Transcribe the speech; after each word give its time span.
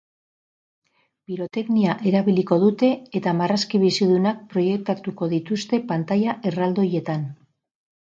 Piroteknia 1.31 1.97
erabiliko 2.13 2.57
dute 2.65 2.91
eta 3.21 3.35
marrazki 3.43 3.83
bizidunak 3.85 4.43
proiektatuko 4.57 5.33
dituzte 5.39 5.85
pantaila 5.95 6.39
erraldoietan. 6.55 7.33